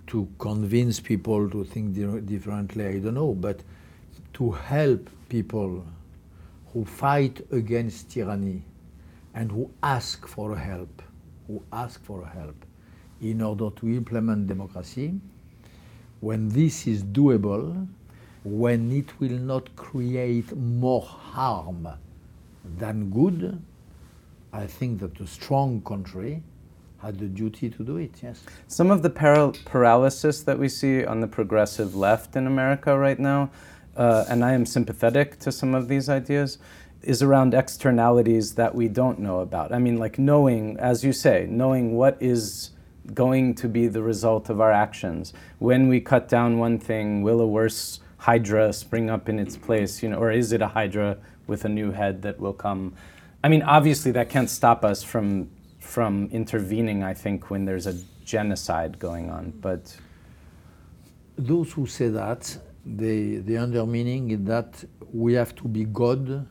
[0.08, 3.34] To convince people to think di- differently, I don't know.
[3.34, 3.62] But
[4.34, 5.84] to help people
[6.72, 8.62] who fight against tyranny
[9.34, 11.02] and who ask for help
[11.46, 12.54] who ask for help
[13.20, 15.14] in order to implement democracy,
[16.20, 17.86] when this is doable,
[18.44, 21.88] when it will not create more harm
[22.78, 23.60] than good,
[24.52, 26.42] I think that a strong country
[27.06, 28.42] had the duty to do it, yes.
[28.68, 33.18] Some of the paral- paralysis that we see on the progressive left in America right
[33.18, 33.50] now,
[33.96, 36.58] uh, and I am sympathetic to some of these ideas,
[37.02, 39.72] is around externalities that we don't know about.
[39.72, 42.70] I mean, like knowing, as you say, knowing what is
[43.12, 45.34] going to be the result of our actions.
[45.58, 50.02] When we cut down one thing, will a worse hydra spring up in its place?
[50.02, 52.94] You know, or is it a hydra with a new head that will come?
[53.42, 55.50] I mean, obviously, that can't stop us from
[55.84, 57.04] from intervening.
[57.04, 59.94] I think when there's a genocide going on, but
[61.36, 62.56] those who say that,
[62.86, 66.46] the the under meaning is that we have to be God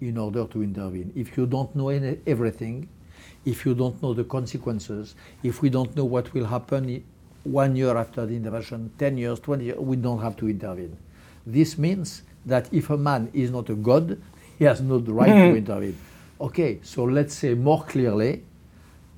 [0.00, 1.12] in order to intervene.
[1.14, 2.88] If you don't know any, everything,
[3.44, 7.02] if you don't know the consequences, if we don't know what will happen
[7.44, 10.96] one year after the intervention, 10 years, 20 years, we don't have to intervene.
[11.46, 14.20] This means that if a man is not a god,
[14.58, 15.96] he has no right to intervene.
[16.40, 18.42] Okay, so let's say more clearly,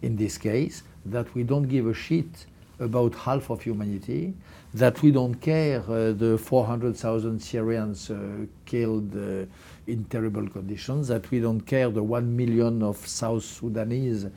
[0.04, 2.46] in this case, that we don't give a shit
[2.80, 4.34] about half of humanity,
[4.74, 9.46] that we don't care uh, the 400,000 Syrians uh, killed uh,
[9.86, 14.30] in terrible conditions, that we don't care the 1 million of South Sudanese uh,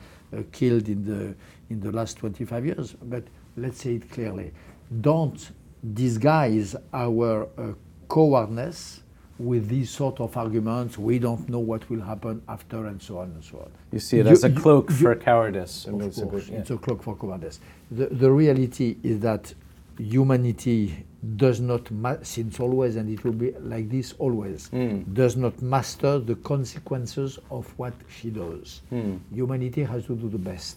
[0.52, 1.34] killed in the,
[1.70, 2.94] in the last 25 years.
[3.02, 3.24] But
[3.56, 4.52] let's say it clearly.
[5.00, 5.50] Don't
[5.94, 7.72] disguise our uh,
[8.08, 9.02] cowardness
[9.38, 10.98] with these sort of arguments.
[10.98, 13.70] We don't know what will happen after, and so on and so on.
[13.92, 15.86] you see it You- as a cloak you- for cowardice.
[15.86, 15.92] Of
[16.30, 16.58] course, Yeah.
[16.58, 17.60] it's a cloak for cowardice.
[17.90, 19.54] The, the reality is that
[19.98, 21.04] humanity
[21.36, 25.12] does not, ma- since always, and it will be like this always, Mm.
[25.12, 28.82] does not master the consequences of what she does.
[28.92, 29.18] Mm.
[29.34, 30.76] Humanity has to do the best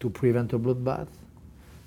[0.00, 1.08] to prevent a bloodbath,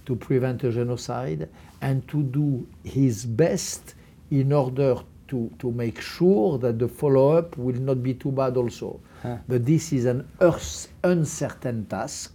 [0.05, 1.47] to prevent a genocide,
[1.81, 3.93] and to do his best
[4.31, 4.97] in order
[5.27, 8.99] to, to make sure that the follow up will not be too bad also.
[9.21, 9.37] Huh.
[9.47, 12.31] But this is an earth uncertain task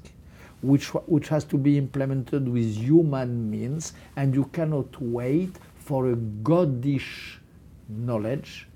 [0.62, 6.16] which, which has to be implemented with human means, and you cannot wait for a
[6.16, 7.38] goddish
[7.88, 8.66] knowledge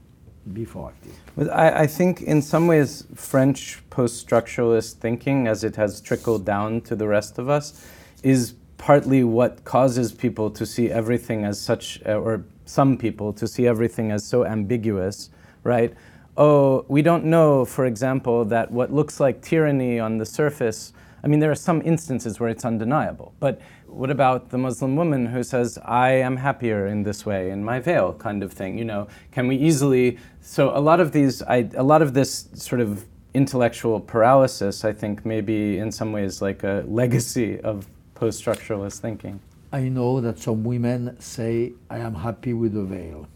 [0.52, 1.12] before acting.
[1.36, 6.44] But I, I think in some ways, French post structuralist thinking, as it has trickled
[6.44, 7.86] down to the rest of us,
[8.22, 13.46] is partly what causes people to see everything as such, uh, or some people to
[13.46, 15.30] see everything as so ambiguous,
[15.62, 15.94] right?
[16.36, 20.92] Oh, we don't know, for example, that what looks like tyranny on the surface.
[21.22, 23.34] I mean, there are some instances where it's undeniable.
[23.38, 27.64] But what about the Muslim woman who says, I am happier in this way, in
[27.64, 28.76] my veil, kind of thing?
[28.76, 30.18] You know, can we easily.
[30.40, 34.92] So, a lot of these, I, a lot of this sort of intellectual paralysis, I
[34.92, 39.40] think, may be in some ways like a legacy of post structuralist thinking.
[39.74, 43.26] I know that some women say, I am happy with the veil.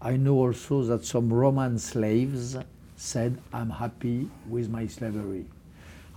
[0.00, 2.56] I know also that some Roman slaves
[2.96, 5.44] said, I'm happy with my slavery.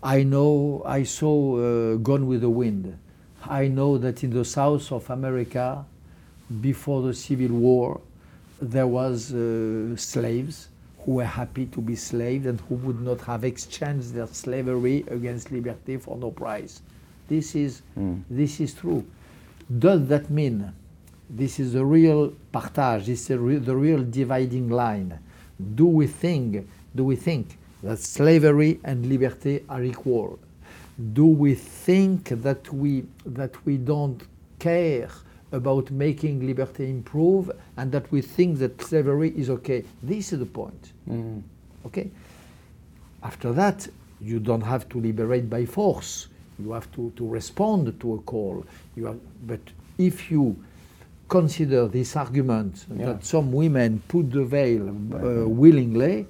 [0.01, 2.97] I know, I saw uh, Gone with the Wind.
[3.43, 5.85] I know that in the south of America,
[6.61, 7.99] before the Civil War,
[8.61, 13.43] there was uh, slaves who were happy to be slaves and who would not have
[13.43, 16.81] exchanged their slavery against liberty for no price.
[17.27, 17.81] This is,
[18.29, 19.05] this is true.
[19.77, 20.73] Does that mean
[21.29, 25.19] this is the real partage, this is the re- the real dividing line?
[25.75, 30.39] Do we think, do we think that slavery and liberty are equal?
[31.13, 34.21] Do we think that we, that we don't
[34.57, 35.09] care
[35.51, 39.83] about making liberty improve and that we think that slavery is okay?
[40.01, 40.93] This is the point.
[41.09, 41.39] Mm-hmm.
[41.85, 42.09] Okay?
[43.23, 43.87] After that,
[44.21, 46.27] you don't have to liberate by force.
[46.63, 48.65] You have to, to respond to a call.
[48.95, 49.59] You have, but
[49.97, 50.55] if you
[51.27, 53.05] consider this argument Yeah.
[53.07, 56.25] that some women put the veil uh, willingly,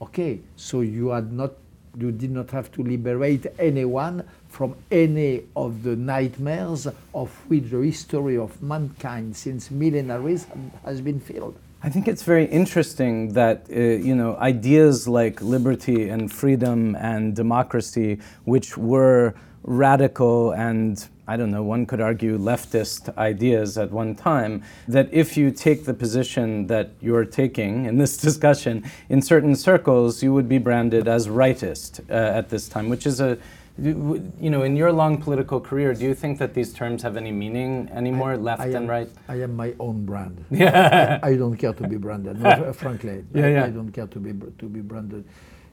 [0.00, 1.52] okay, so you had not,
[1.98, 7.78] you did not have to liberate anyone from any of the nightmares of which the
[7.80, 10.46] history of mankind since millenaries
[10.84, 11.54] has been filled.
[11.84, 17.34] I think it's very interesting that uh, you know ideas like liberty and freedom and
[17.34, 19.34] democracy, which were
[19.64, 25.36] radical and I don't know, one could argue leftist ideas at one time, that if
[25.36, 30.48] you take the position that you're taking in this discussion, in certain circles, you would
[30.48, 33.38] be branded as rightist uh, at this time, which is a
[33.78, 37.32] you know, in your long political career, do you think that these terms have any
[37.32, 39.08] meaning anymore, left I and right?
[39.28, 40.44] I am my own brand.
[40.50, 41.18] Yeah.
[41.22, 42.38] I don't care to be branded.
[42.38, 43.64] No, frankly, Yeah, I, yeah.
[43.64, 45.24] I don't care to be to be branded.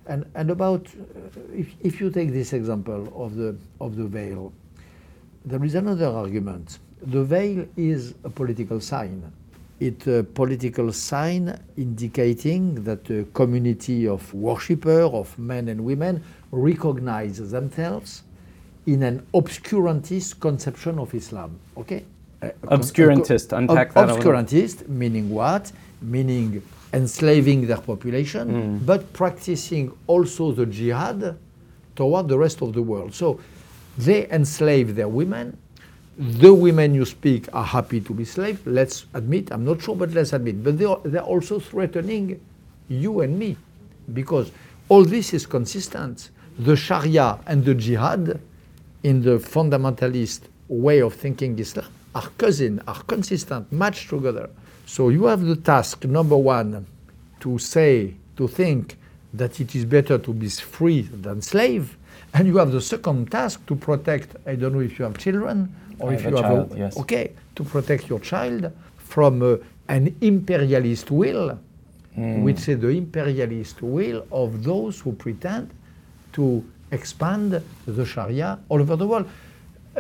[0.10, 4.52] And, and about, uh, if, if you take this example of the, of the veil,
[5.46, 6.80] there is another argument.
[7.04, 9.32] The veil is a political sign.
[9.80, 17.52] It's a political sign indicating that a community of worshippers, of men and women, recognize
[17.52, 18.24] themselves
[18.88, 21.58] in an obscurantist conception of Islam.
[21.78, 22.04] Okay?
[22.64, 24.10] Obscurantist, unpack that.
[24.10, 25.72] Obscurantist, meaning what?
[26.02, 26.64] Meaning
[26.94, 28.86] enslaving their population, mm.
[28.86, 31.38] but practicing also the jihad
[31.96, 33.14] toward the rest of the world.
[33.14, 33.40] So
[33.98, 35.58] they enslave their women.
[36.18, 38.60] The women you speak are happy to be slaves.
[38.66, 40.64] Let's admit, I'm not sure, but let's admit.
[40.64, 42.40] But they are, they're also threatening
[42.88, 43.56] you and me
[44.14, 44.52] because
[44.90, 46.32] all this is consistent.
[46.58, 48.40] The Sharia and the jihad
[49.04, 54.50] in the fundamentalist way of thinking Islam are cousin, are consistent, matched together.
[54.90, 56.88] So you have the task, number one,
[57.42, 58.98] to say, to think
[59.36, 61.96] that it is better to be free than slave.
[62.34, 65.72] And you have the second task to protect, I don't know if you have children
[66.00, 66.98] or I if have you a have child, yes.
[66.98, 71.60] okay, to protect your child from uh, an imperialist will,
[72.16, 72.42] Hmm.
[72.42, 75.70] which is the imperialist will of those who pretend
[76.34, 79.30] to expand the Sharia all over the world.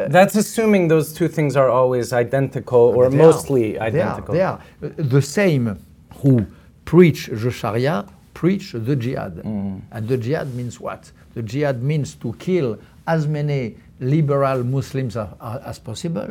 [0.07, 4.33] That's assuming those two things are always identical or mostly are, identical.
[4.33, 4.91] They are, they are.
[4.91, 5.79] The same
[6.21, 6.45] who
[6.85, 9.35] preach the Sharia preach the jihad.
[9.43, 9.81] Mm.
[9.91, 11.11] And the jihad means what?
[11.33, 16.29] The jihad means to kill as many liberal Muslims a- a- as possible.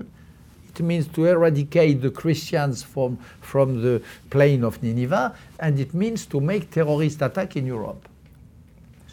[0.71, 4.01] It means to eradicate the Christians from, from the
[4.31, 8.09] plain of Nineveh, and it means to make terrorist attack in Europe.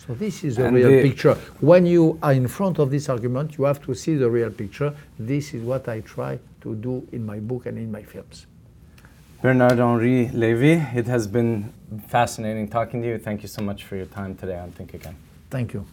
[0.07, 1.35] So this is the And real the- picture.
[1.61, 4.93] When you are in front of this argument, you have to see the real picture.
[5.17, 8.45] This is what I try to do in my book and in my films.
[9.41, 11.71] Bernard Henri Levy, it has been
[12.07, 13.17] fascinating talking to you.
[13.17, 15.15] Thank you so much for your time today on Think Again.
[15.49, 15.85] Thank you.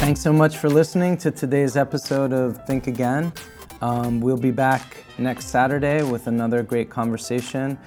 [0.00, 3.32] Thanks so much for listening to today's episode of Think Again.
[3.80, 7.78] Um, we'll be back next Saturday with another great conversation.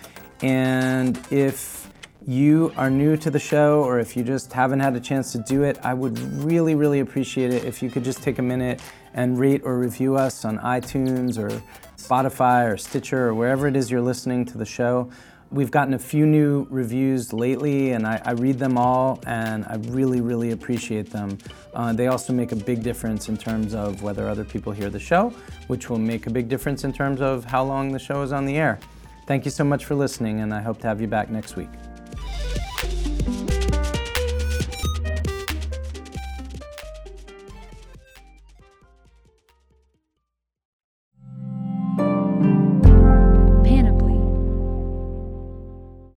[0.42, 1.90] And if
[2.26, 5.40] you are new to the show or if you just haven't had a chance to
[5.40, 8.82] do it, I would really, really appreciate it if you could just take a minute
[9.14, 11.50] and rate or review us on iTunes or
[11.96, 15.10] Spotify or Stitcher or wherever it is you're listening to the show.
[15.50, 19.76] We've gotten a few new reviews lately, and I, I read them all, and I
[19.88, 21.38] really, really appreciate them.
[21.74, 25.00] Uh, they also make a big difference in terms of whether other people hear the
[25.00, 25.30] show,
[25.68, 28.46] which will make a big difference in terms of how long the show is on
[28.46, 28.78] the air.
[29.28, 31.70] Thank you so much for listening, and I hope to have you back next week.